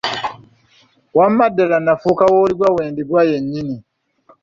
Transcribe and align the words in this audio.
Wamma 1.17 1.45
ddala 1.51 1.77
nafuuka 1.85 2.23
w’oliggwa 2.31 2.67
wendiggwa 2.75 3.21
yennyini. 3.29 3.75